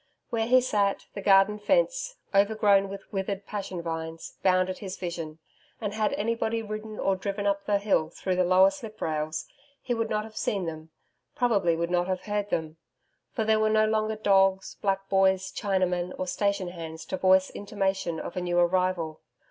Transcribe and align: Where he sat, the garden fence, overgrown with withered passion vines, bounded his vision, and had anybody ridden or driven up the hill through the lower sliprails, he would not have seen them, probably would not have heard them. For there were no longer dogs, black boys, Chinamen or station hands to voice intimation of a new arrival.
Where 0.31 0.47
he 0.47 0.61
sat, 0.61 1.05
the 1.13 1.21
garden 1.21 1.59
fence, 1.59 2.15
overgrown 2.33 2.89
with 2.89 3.03
withered 3.13 3.45
passion 3.45 3.83
vines, 3.83 4.33
bounded 4.41 4.79
his 4.79 4.97
vision, 4.97 5.37
and 5.79 5.93
had 5.93 6.13
anybody 6.13 6.63
ridden 6.63 6.97
or 6.97 7.15
driven 7.15 7.45
up 7.45 7.65
the 7.67 7.77
hill 7.77 8.09
through 8.09 8.37
the 8.37 8.43
lower 8.43 8.71
sliprails, 8.71 9.45
he 9.79 9.93
would 9.93 10.09
not 10.09 10.23
have 10.23 10.35
seen 10.35 10.65
them, 10.65 10.89
probably 11.35 11.75
would 11.75 11.91
not 11.91 12.07
have 12.07 12.21
heard 12.21 12.49
them. 12.49 12.77
For 13.33 13.43
there 13.45 13.59
were 13.59 13.69
no 13.69 13.85
longer 13.85 14.15
dogs, 14.15 14.75
black 14.81 15.07
boys, 15.07 15.51
Chinamen 15.51 16.13
or 16.17 16.25
station 16.25 16.69
hands 16.69 17.05
to 17.05 17.17
voice 17.17 17.51
intimation 17.51 18.19
of 18.19 18.35
a 18.35 18.41
new 18.41 18.57
arrival. 18.57 19.21